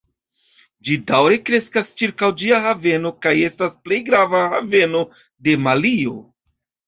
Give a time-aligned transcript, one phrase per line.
[0.87, 5.03] Ĝi daŭre kreskas ĉirkaŭ ĝia haveno kaj estas plej grava haveno
[5.49, 6.17] de Malio.